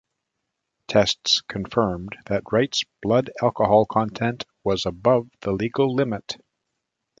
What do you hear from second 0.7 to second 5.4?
Tests confirmed that Wright's blood alcohol content was above